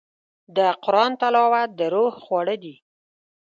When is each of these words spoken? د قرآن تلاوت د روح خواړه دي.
د 0.55 0.57
قرآن 0.83 1.11
تلاوت 1.21 1.69
د 1.79 1.81
روح 1.93 2.13
خواړه 2.25 2.55
دي. 2.63 2.75